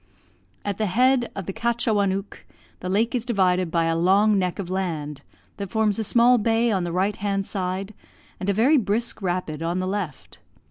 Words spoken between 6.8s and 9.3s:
the right hand side, and a very brisk